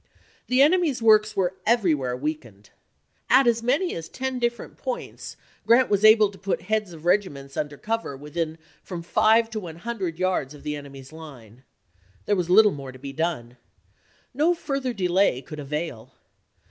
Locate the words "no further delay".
14.33-15.39